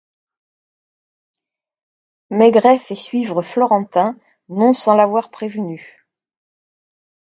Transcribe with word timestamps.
Maigret 2.31 2.79
fait 2.79 2.95
suivre 2.95 3.43
Florentin, 3.43 4.17
non 4.49 4.73
sans 4.73 4.95
l'avoir 4.95 5.29
prévenu. 5.29 6.07